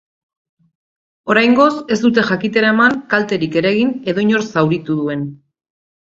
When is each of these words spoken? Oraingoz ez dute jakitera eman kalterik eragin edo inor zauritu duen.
Oraingoz 1.33 1.65
ez 1.95 1.97
dute 2.05 2.23
jakitera 2.29 2.71
eman 2.75 2.95
kalterik 3.11 3.57
eragin 3.61 3.91
edo 4.13 4.23
inor 4.25 4.47
zauritu 4.47 4.97
duen. 5.03 5.27